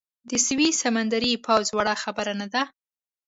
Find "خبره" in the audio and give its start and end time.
2.03-2.33